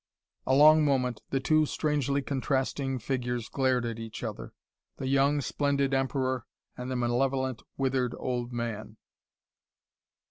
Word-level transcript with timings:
A 0.47 0.55
long 0.55 0.83
moment, 0.83 1.21
the 1.29 1.39
two 1.39 1.67
strangely 1.67 2.23
contrasting 2.23 2.97
figures 2.97 3.47
glared 3.49 3.85
at 3.85 3.99
each 3.99 4.23
other, 4.23 4.51
the 4.97 5.05
young, 5.07 5.41
splendid 5.41 5.93
Emperor 5.93 6.47
and 6.75 6.89
the 6.89 6.95
malevolent, 6.95 7.61
withered 7.77 8.15
old 8.17 8.51
man. 8.51 8.97